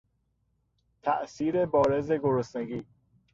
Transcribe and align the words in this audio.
تاءثیر 1.01 1.65
بارز 1.65 2.11
گرسنگی 2.11 2.83